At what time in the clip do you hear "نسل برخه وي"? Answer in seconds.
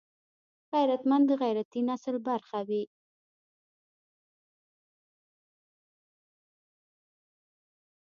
1.89-2.83